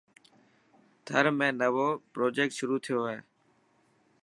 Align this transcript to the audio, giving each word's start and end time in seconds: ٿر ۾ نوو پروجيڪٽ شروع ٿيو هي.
ٿر 1.05 1.23
۾ 1.41 1.47
نوو 1.61 1.87
پروجيڪٽ 2.13 2.51
شروع 2.59 2.79
ٿيو 2.85 2.99
هي. 3.09 3.19